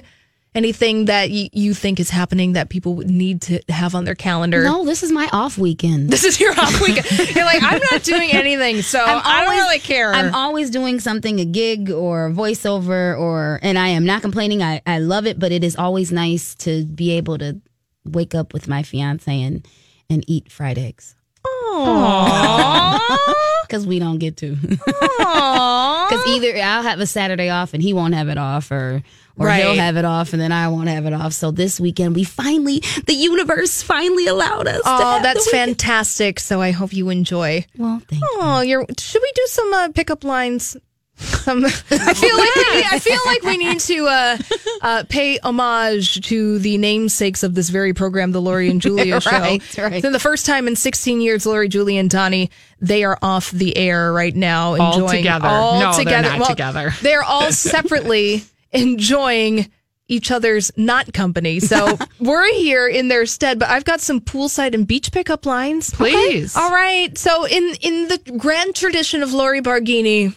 [0.58, 4.16] Anything that y- you think is happening that people would need to have on their
[4.16, 4.64] calendar?
[4.64, 6.10] No, this is my off weekend.
[6.10, 7.06] This is your off weekend.
[7.34, 10.12] You're like, I'm not doing anything, so I'm I don't really care.
[10.12, 14.60] I'm always doing something, a gig or a voiceover, or and I am not complaining.
[14.60, 17.60] I, I love it, but it is always nice to be able to
[18.04, 19.64] wake up with my fiance and
[20.10, 21.14] and eat fried eggs.
[23.68, 24.56] Because we don't get to.
[24.56, 29.02] Because either I'll have a Saturday off and he won't have it off, or
[29.36, 31.32] or he'll have it off and then I won't have it off.
[31.32, 34.82] So this weekend we finally, the universe finally allowed us.
[34.82, 36.40] to Oh, that's fantastic.
[36.40, 37.64] So I hope you enjoy.
[37.76, 38.28] Well, thank you.
[38.32, 38.84] Oh, you're.
[38.98, 40.76] Should we do some uh, pickup lines?
[41.18, 41.64] Some.
[41.66, 41.68] I
[42.14, 44.38] feel like we need, I feel like we need to uh,
[44.82, 49.30] uh, pay homage to the namesakes of this very program, the Lori and Julia show.
[49.30, 50.02] Right, right.
[50.02, 52.50] So the first time in 16 years, Lori, Julia, and Donnie,
[52.80, 55.46] they are off the air right now, enjoying All together.
[55.48, 56.92] all No, they're not Well, together.
[57.02, 59.70] They're all separately enjoying
[60.10, 61.60] each other's not company.
[61.60, 65.90] So we're here in their stead, but I've got some poolside and beach pickup lines.
[65.90, 66.56] Please.
[66.56, 67.16] All right.
[67.18, 70.34] So in in the grand tradition of Lori Barghini,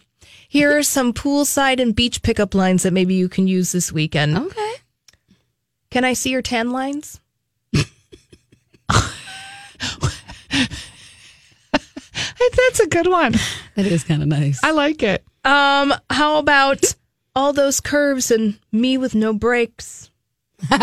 [0.52, 4.38] here are some poolside and beach pickup lines that maybe you can use this weekend.
[4.38, 4.74] Okay.
[5.90, 7.22] Can I see your tan lines?
[7.74, 7.88] That's
[12.82, 13.32] a good one.
[13.76, 14.62] That is kind of nice.
[14.62, 15.24] I like it.
[15.46, 16.96] Um, how about
[17.34, 20.12] all those curves and me with no brakes?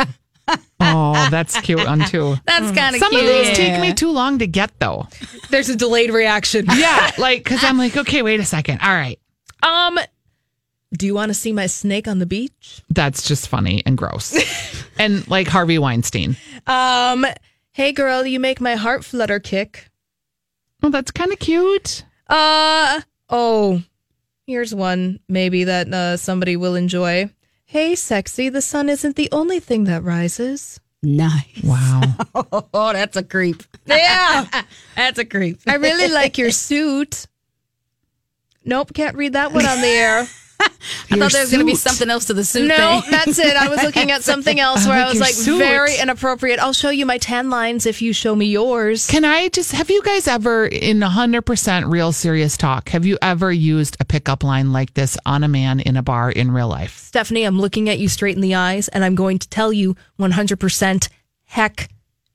[0.81, 2.37] Oh, that's cute one too.
[2.46, 3.22] That's kind of Some cute.
[3.22, 5.07] of these take me too long to get though.
[5.50, 6.64] There's a delayed reaction.
[6.74, 8.81] Yeah, like because I'm like, okay, wait a second.
[8.81, 9.18] All right,
[9.62, 9.98] Um,
[10.96, 12.82] do you want to see my snake on the beach?
[12.90, 14.34] that's just funny and gross,
[14.98, 16.36] and like Harvey Weinstein.
[16.66, 17.26] Um,
[17.72, 19.90] hey girl, you make my heart flutter kick.
[20.82, 22.04] Oh, that's kind of cute.
[22.28, 23.82] Uh oh,
[24.46, 27.30] here's one maybe that uh, somebody will enjoy.
[27.64, 30.80] Hey, sexy, the sun isn't the only thing that rises.
[31.02, 31.62] Nice.
[31.62, 32.00] Wow.
[32.74, 33.62] Oh, that's a creep.
[33.86, 34.46] Yeah,
[34.96, 35.60] That's a creep.
[35.66, 37.26] I really like your suit.
[38.68, 40.26] Nope, can't read that one on the air.
[40.61, 43.11] I thought there was going to be something else to the suit No, thing.
[43.11, 43.57] that's it.
[43.57, 45.59] I was looking at something else where I, like was like suit.
[45.59, 46.59] very inappropriate.
[46.59, 49.07] I'll show you my tan lines if you show me yours.
[49.07, 53.50] Can I just have you guys ever, in 100% real serious talk, have you ever
[53.50, 56.98] used a pickup line like this on a man in a bar in real life?
[56.98, 59.96] Stephanie, I'm looking at you straight in the eyes and I'm going to tell you
[60.18, 61.09] 100%
[61.44, 61.88] heck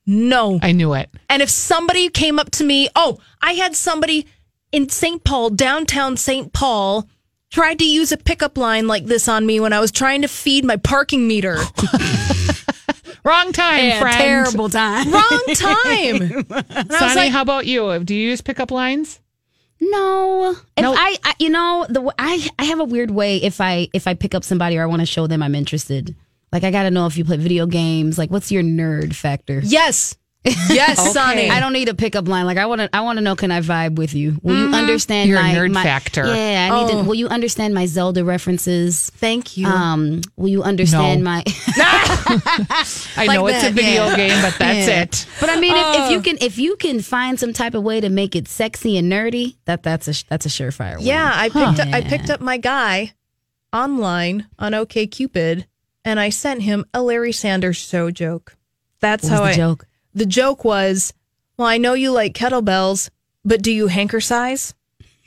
[0.06, 0.58] no.
[0.62, 1.08] I knew it.
[1.30, 4.26] And if somebody came up to me, oh, I had somebody
[4.74, 5.22] in St.
[5.24, 6.52] Paul, downtown St.
[6.52, 7.08] Paul,
[7.50, 10.28] tried to use a pickup line like this on me when I was trying to
[10.28, 11.56] feed my parking meter.
[13.24, 14.16] Wrong time, Yeah, friend.
[14.16, 15.10] terrible time.
[15.10, 16.22] Wrong time.
[16.22, 18.04] And I was Sonny, like, how about you?
[18.04, 19.18] Do you use pickup lines?
[19.80, 20.92] No, if No.
[20.94, 24.06] I, I, you know, the w- I, I have a weird way if I if
[24.06, 26.14] I pick up somebody or I want to show them I'm interested.
[26.52, 28.16] Like I got to know if you play video games.
[28.18, 29.60] Like, what's your nerd factor?
[29.64, 30.16] yes.
[30.44, 31.48] Yes, Sonny.
[31.48, 32.44] I don't need a pickup line.
[32.44, 34.38] Like I want to, I want to know, can I vibe with you?
[34.42, 36.26] Will you understand Your my nerd my- factor.
[36.26, 37.02] Yeah, I need Oh.
[37.02, 37.08] to.
[37.08, 39.10] Will you understand my Zelda references?
[39.16, 39.66] Thank you.
[39.66, 41.30] Um, will you understand No.
[41.30, 41.42] my?
[41.76, 44.16] I Like know it's a video yeah.
[44.16, 45.02] game, but that's Yeah.
[45.02, 45.26] it.
[45.40, 46.10] But I mean, if, if Oh.
[46.10, 49.10] you can, if you can find some type of way to make it sexy and
[49.10, 50.96] nerdy, that that's a that's a surefire.
[50.98, 51.06] win.
[51.06, 53.12] Yeah, I picked up I picked up my guy
[53.72, 55.64] online on OKCupid
[56.04, 58.56] and I sent him a Larry Sanders show joke.
[59.00, 59.86] That's What was how the I joke?
[60.14, 61.12] The joke was,
[61.56, 63.10] "Well, I know you like kettlebells,
[63.44, 64.74] but do you hanker size?"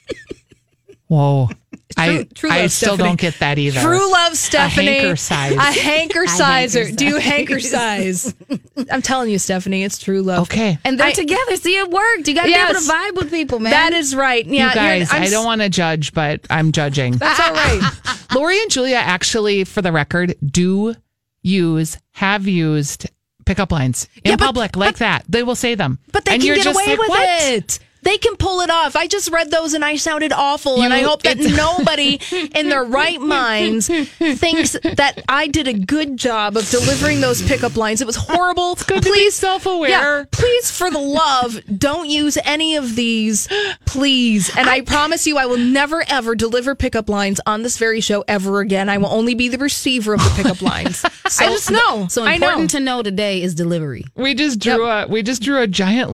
[1.07, 1.49] Whoa.
[1.95, 3.09] I, true I still Stephanie.
[3.09, 3.79] don't get that either.
[3.79, 4.87] True love, Stephanie.
[4.87, 5.53] A hanker size.
[5.55, 6.83] A hanker sizer.
[6.83, 8.35] hanker Do you hanker size?
[8.91, 10.43] I'm telling you, Stephanie, it's true love.
[10.43, 10.77] Okay.
[10.83, 11.55] And they're I- together.
[11.55, 12.27] See, it worked.
[12.27, 13.71] You got to be able to vibe with people, man.
[13.71, 14.45] That is right.
[14.45, 17.13] Yeah, you guys, I'm I s- don't want to judge, but I'm judging.
[17.13, 17.81] That's all right.
[18.35, 20.93] Lori and Julia actually, for the record, do
[21.41, 23.09] use, have used
[23.47, 25.23] pickup lines in Yeah, but- public like that.
[25.27, 25.99] They will say them.
[26.11, 27.79] But they And can you're get just away like, with "What?" it.
[28.07, 28.95] They can pull it off.
[28.95, 30.81] I just read those and I sounded awful.
[30.81, 32.17] and I hope that nobody
[32.55, 37.75] in their right minds thinks that I did a good job of delivering those pickup
[37.75, 37.99] lines.
[37.99, 38.75] It was horrible.
[38.75, 39.89] good to be self-aware.
[39.89, 43.49] Yeah, please, for the love, don't use any of these,
[43.85, 44.55] please.
[44.55, 48.23] And I, promise you, I will never ever deliver pickup lines on this very show
[48.29, 48.87] ever again.
[48.87, 50.99] I will only be the receiver of the pickup lines.
[50.99, 51.09] So,
[51.45, 52.07] I just know.
[52.09, 52.79] so I important know.
[52.79, 54.05] to know today is delivery.
[54.15, 56.13] We just drew a we just drew a giant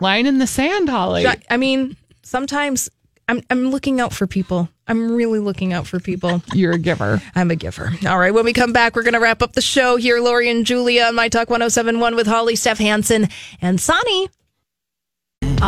[0.00, 1.22] Line in the sand, Holly.
[1.50, 2.88] I- mean, sometimes
[3.28, 4.68] I'm I'm looking out for people.
[4.88, 6.42] I'm really looking out for people.
[6.54, 7.20] You're a giver.
[7.34, 7.92] I'm a giver.
[8.06, 10.20] All right, when we come back, we're going to wrap up the show here.
[10.20, 13.28] Lori and Julia on My Talk 1071 with Holly, Steph Hansen,
[13.60, 14.28] and Sonny.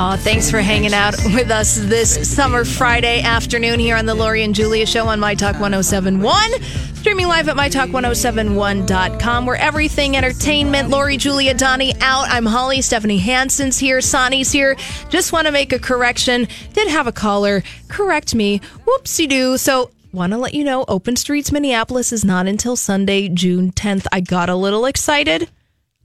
[0.00, 4.44] Aw, thanks for hanging out with us this summer Friday afternoon here on the Lori
[4.44, 6.62] and Julia Show on My Talk 1071.
[6.94, 10.88] Streaming live at MyTalk1071.com, where everything entertainment.
[10.88, 12.28] Lori, Julia, Donnie out.
[12.30, 12.80] I'm Holly.
[12.80, 14.00] Stephanie Hansen's here.
[14.00, 14.76] Sonny's here.
[15.08, 16.46] Just want to make a correction.
[16.74, 18.60] Did have a caller correct me.
[18.86, 19.58] Whoopsie doo.
[19.58, 24.06] So, want to let you know Open Streets Minneapolis is not until Sunday, June 10th.
[24.12, 25.50] I got a little excited.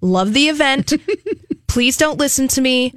[0.01, 0.93] Love the event.
[1.73, 2.93] Please don't listen to me.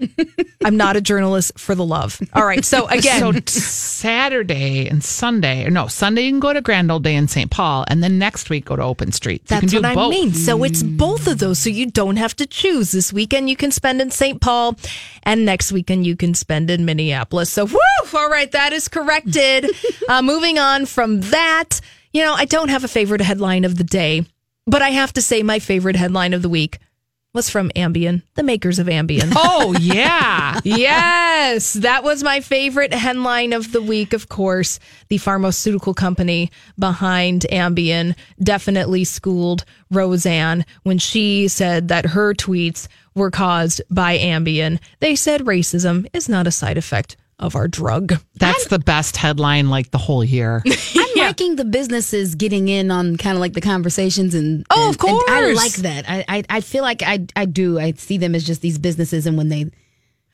[0.63, 2.21] I'm not a journalist for the love.
[2.35, 2.63] All right.
[2.63, 7.15] So again, So Saturday and Sunday, no, Sunday you can go to Grand Old Day
[7.15, 7.51] in St.
[7.51, 9.41] Paul, and then next week go to Open Street.
[9.45, 10.35] You that's can do what I mean.
[10.35, 11.59] So it's both of those.
[11.59, 12.93] So you don't have to choose.
[12.93, 14.43] This weekend you can spend in St.
[14.43, 14.77] Paul,
[15.23, 17.49] and next weekend you can spend in Minneapolis.
[17.49, 17.79] So woo!
[18.13, 19.71] All right, that is corrected.
[20.11, 21.81] uh, moving on from that,
[22.13, 24.27] you know, I don't have a favorite headline of the day,
[24.67, 26.79] but I have to say my favorite headline of the week
[27.37, 29.33] was from Ambien, the makers of Ambien.
[29.59, 30.59] Oh, yeah.
[30.65, 34.81] yes, that was my favorite headline of the week, of course.
[35.09, 43.31] The pharmaceutical company behind Ambien definitely schooled Roseanne when she said that her tweets were
[43.31, 44.81] caused by Ambien.
[45.01, 48.15] They said racism is not a side effect of our drug.
[48.37, 50.63] That's the best headline like the whole year.
[50.97, 54.97] I'm liking the businesses getting in on kind of like the conversations and Oh, and-
[54.97, 56.05] of and I like that.
[56.09, 57.79] I, I I feel like I I do.
[57.79, 59.71] I see them as just these businesses, and when they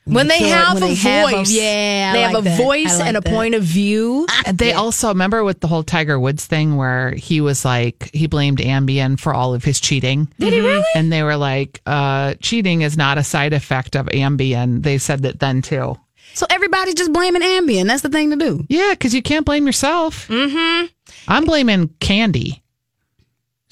[0.05, 2.57] When they feel have when a they have voice, yeah, I they have a that.
[2.57, 3.29] Voice like and a that.
[3.33, 4.25] point of view.
[4.45, 8.27] And they also remember with the whole Tiger Woods thing where he was like he
[8.27, 10.27] blamed Ambien for all of his cheating.
[10.39, 10.83] Did he really?
[10.95, 14.83] And they were like, uh, cheating is not a side effect of Ambien.
[14.83, 15.97] They said that then too.
[16.33, 17.87] So everybody's just blaming Ambien.
[17.87, 18.65] That's the thing to do.
[18.67, 20.27] Yeah, because you can't blame yourself.
[20.27, 20.87] Mm-hmm.
[21.27, 22.62] I'm blaming candy.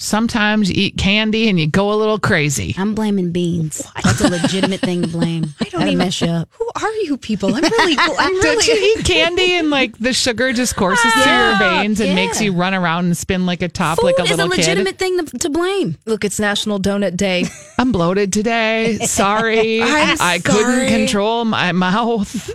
[0.01, 2.73] Sometimes you eat candy and you go a little crazy.
[2.75, 3.83] I'm blaming beans.
[4.03, 5.43] That's a legitimate thing to blame.
[5.61, 6.49] I don't That'll even- mess you up.
[6.53, 7.53] Who are you people?
[7.53, 8.65] I'm really, I'm Don't really.
[8.65, 12.15] you eat candy and like the sugar just courses through your veins and yeah.
[12.15, 14.31] makes you run around and spin like a top Food like a little kid?
[14.31, 14.61] is a little kid?
[14.69, 15.95] legitimate thing to, to blame.
[16.07, 17.45] Look, it's National Donut Day.
[17.77, 18.97] I'm bloated today.
[19.05, 19.83] Sorry.
[19.83, 20.39] I'm I sorry.
[20.39, 22.49] couldn't control my mouth.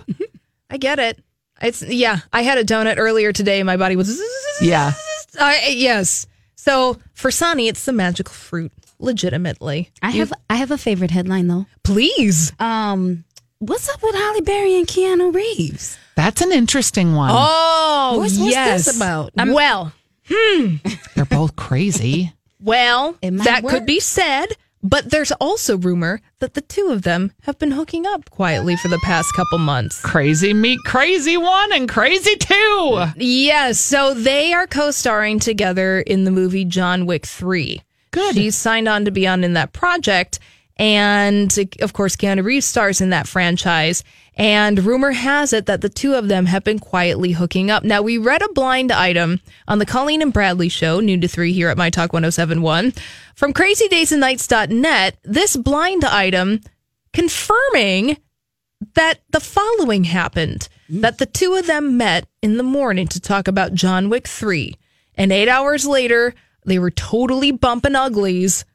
[0.69, 1.23] I get it.
[1.61, 2.19] It's yeah.
[2.33, 3.61] I had a donut earlier today.
[3.61, 4.21] and My body was
[4.61, 4.91] Yeah.
[5.39, 6.27] I yes.
[6.67, 8.71] So for Sonny, it's the magical fruit.
[8.99, 11.65] Legitimately, I have I have a favorite headline though.
[11.83, 12.51] please.
[12.59, 13.23] Um,
[13.59, 15.97] what's up with Holly Berry and Keanu Reeves?
[16.15, 17.29] That's an interesting one.
[17.31, 18.85] Oh What's- what's yes.
[18.85, 19.31] this about?
[19.35, 19.93] well,
[20.27, 20.75] hmm.
[21.15, 22.33] They're both crazy.
[22.59, 23.71] well, that work.
[23.73, 24.47] could be said.
[24.87, 28.87] But there's also rumor that the two of them have been hooking up quietly for
[28.87, 29.99] the past couple months.
[30.01, 33.05] Crazy meet crazy one and crazy two.
[33.17, 37.81] Yes, so they are co-starring together in the movie John Wick 3.
[38.11, 38.35] Good.
[38.35, 40.39] She's signed on to be on in that project
[40.77, 44.05] and of course Keanu Reeves stars in that franchise
[44.37, 47.83] and rumor has it that the two of them have been quietly hooking up.
[47.83, 51.51] Now we read a blind item on the Colleen and Bradley show noon to 3
[51.51, 52.93] here at My Talk 1071
[53.35, 55.17] from crazydaysandnights.net.
[55.23, 56.61] This blind item
[57.13, 58.17] confirming
[58.93, 61.01] that the following happened hmm?
[61.01, 64.75] that the two of them met in the morning to talk about John Wick 3.
[65.15, 68.65] And eight hours later, they were totally bumping uglies.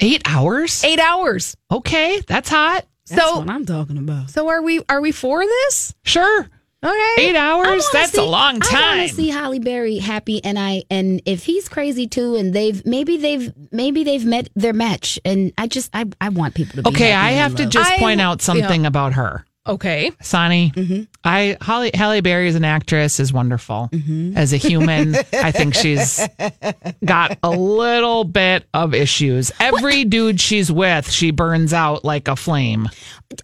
[0.00, 0.82] Eight hours?
[0.84, 1.54] Eight hours.
[1.70, 2.86] Okay, that's hot.
[3.08, 4.30] That's so, what I'm talking about.
[4.30, 4.82] so are we?
[4.88, 5.94] Are we for this?
[6.04, 6.48] Sure.
[6.80, 7.14] Okay.
[7.18, 7.84] Eight hours?
[7.92, 8.76] That's a long time.
[8.76, 12.54] I want to see Holly Berry happy, and I and if he's crazy too, and
[12.54, 16.76] they've maybe they've maybe they've met their match, and I just I I want people
[16.76, 19.44] to be Okay, I have to just I- point out something about her.
[19.68, 20.12] Okay.
[20.22, 21.02] Sonny, Mm-hmm.
[21.24, 23.88] I Holly Halle Berry as an actress is wonderful.
[23.92, 24.36] Mm-hmm.
[24.36, 26.26] As a human, I think she's
[27.04, 29.50] got a little bit of issues.
[29.60, 32.88] Every dude she's with, she burns out like a flame.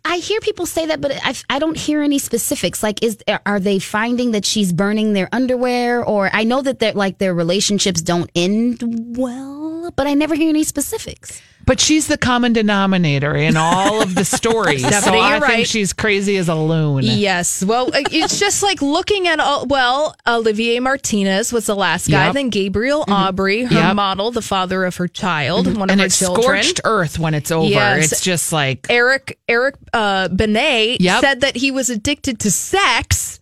[0.05, 2.83] I hear people say that, but I, I don't hear any specifics.
[2.83, 6.93] Like, is are they finding that she's burning their underwear, or I know that they're
[6.95, 8.83] like their relationships don't end
[9.17, 11.43] well, but I never hear any specifics.
[11.67, 14.83] But she's the common denominator in all of the stories.
[14.83, 15.67] so I you're think right.
[15.67, 17.05] she's crazy as a loon.
[17.05, 17.65] Yes.
[17.65, 19.67] Well, it's just like looking at all.
[19.67, 22.27] Well, Olivier Martinez was the last guy.
[22.27, 22.35] Yep.
[22.35, 23.97] Then Gabriel Aubry, her Yep.
[23.97, 26.63] model, the father of her child, one of and her it's children.
[26.63, 27.69] scorched earth when it's over.
[27.69, 28.13] Yes.
[28.13, 31.21] It's just like Eric Eric uh, Benet Yep.
[31.23, 33.41] said that he was addicted to sex.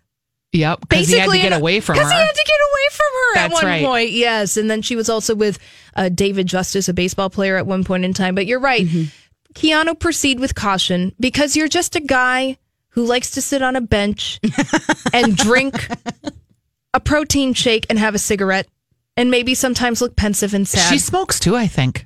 [0.53, 2.01] Yep, because he had to get away from her.
[2.01, 3.85] Because he had to get away from her at one right.
[3.85, 4.11] point.
[4.11, 5.57] Yes, and then she was also with
[5.95, 8.35] uh, David Justice, a baseball player, at one point in time.
[8.35, 9.03] But you're right, Mm-hmm.
[9.53, 12.57] Keanu, proceed with caution because you're just a guy
[12.89, 14.39] who likes to sit on a bench
[15.13, 15.87] and drink
[16.93, 18.67] a protein shake and have a cigarette,
[19.17, 20.89] and maybe sometimes look pensive and sad.
[20.89, 22.05] She smokes too, I think.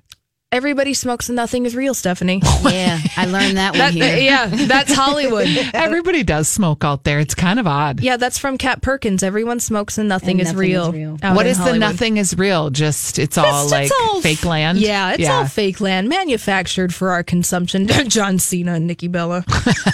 [0.53, 2.41] Everybody smokes and nothing is real, Stephanie.
[2.67, 4.17] Yeah, I learned that one That- here.
[4.17, 5.47] yeah, that's Hollywood.
[5.73, 7.19] Everybody does smoke out there.
[7.19, 7.99] It's kind of odd.
[8.01, 9.23] Yeah, that's from Kat Perkins.
[9.23, 10.87] Everyone smokes and nothing, And is, nothing real.
[10.87, 11.17] is real.
[11.23, 12.69] out What in is the nothing is real?
[12.69, 14.77] Just it's all It's- like it's all fake land.
[14.79, 17.87] Yeah, it's all fake land, manufactured for our consumption.
[17.87, 19.43] John Cena and Nikki Bella.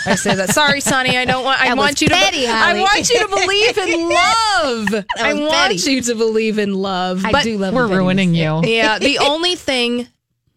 [0.06, 0.50] I say that.
[0.52, 1.18] Sorry, Sonny.
[1.18, 1.62] I don't want.
[1.62, 2.14] I want was you to.
[2.16, 5.06] petty, I want you to believe in love.
[5.20, 5.92] I want petty.
[5.92, 7.26] you to believe in love.
[7.26, 8.62] I but do love We're ruining you.
[8.66, 10.08] yeah, the only thing,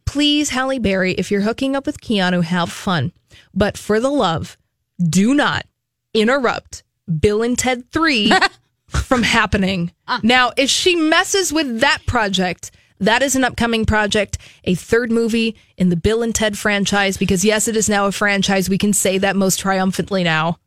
[0.07, 3.13] please, Halle Berry, if you're hooking up with Keanu, have fun.
[3.55, 4.57] But for the love,
[4.99, 5.67] do not
[6.15, 6.83] interrupt
[7.21, 8.33] Bill and Ted 3
[8.89, 9.93] from happening.
[10.09, 10.21] Ah.
[10.23, 15.57] Now, if she messes with that project, that is an upcoming project, a third movie
[15.77, 18.71] in the Bill and Ted franchise, because yes, it is now a franchise.
[18.71, 20.59] We can say that most triumphantly now.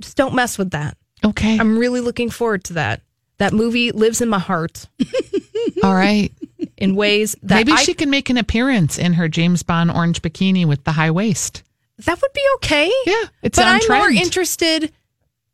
[0.00, 0.96] Just don't mess with that.
[1.24, 1.58] Okay.
[1.58, 3.02] I'm really looking forward to that.
[3.38, 4.86] That movie lives in my heart.
[5.82, 6.32] all right.
[6.78, 10.22] In ways that Maybe I- she can make an appearance in her James Bond orange
[10.22, 11.62] bikini with the high waist.
[12.06, 12.90] that would be okay.
[13.04, 14.92] Yeah, it's but I'm more interested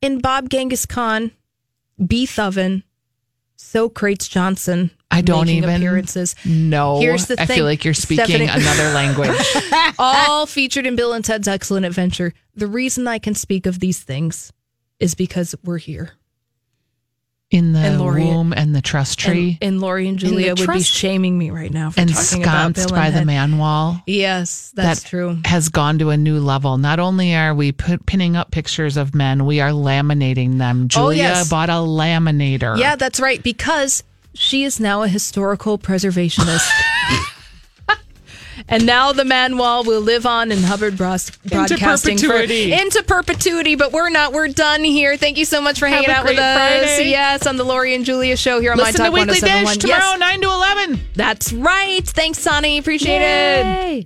[0.03, 1.31] in Bob Genghis Khan,
[2.07, 2.85] Beef Oven,
[3.57, 4.91] So Crates Johnson.
[5.11, 6.35] I don't even appearances.
[6.45, 9.31] No, Here's the I thing, feel like you're speaking Stephanie- another language.
[9.99, 12.35] all featured in Bill and Ted's Excellent Adventure.
[12.55, 14.53] The reason I can speak of these things
[15.01, 16.12] is because we're here.
[17.51, 20.66] In the And Lori- womb and the trust tree, And, and Lori and Julia would
[20.72, 24.03] be shaming me right now for talking about ensconced by the man wall.
[24.07, 25.38] Yes, that's that true.
[25.45, 26.78] has gone to a new level.
[26.78, 30.84] Not only are we put, pinning up pictures of men, we are laminating them.
[30.84, 31.49] Oh, Julia yes.
[31.49, 32.76] bought a laminator.
[32.78, 33.40] Yeah, that's right.
[33.40, 36.68] Because she is now a historical preservationist.
[38.69, 42.73] and now the man wall will live on in Hubbard Bros- Broadcasting for- perpetuity.
[42.73, 43.75] into perpetuity.
[43.75, 44.33] But we're not.
[44.33, 45.17] We're done here.
[45.17, 46.57] Thank you so much for hanging out with great us.
[46.97, 47.11] Friday.
[47.11, 49.77] Yes, on the Lori and Julia show here on Listen My to Talk Weekly Dish
[49.79, 51.01] tomorrow, Yes, nine to eleven.
[51.15, 52.07] that's right.
[52.07, 52.79] Thanks, Sonny.
[52.79, 53.65] Appreciate it.
[53.67, 54.05] Yay.